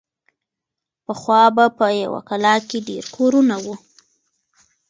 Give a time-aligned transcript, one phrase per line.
[1.05, 3.75] پخوا به په یوه کلا کې ډېر کورونه وو.